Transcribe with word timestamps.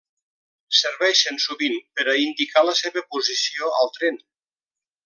Serveixen 0.77 1.37
sovint 1.43 1.77
per 1.99 2.07
a 2.09 2.17
indicar 2.25 2.65
la 2.71 2.77
seva 2.83 3.07
posició 3.17 3.73
al 3.83 3.97
tren. 4.01 4.23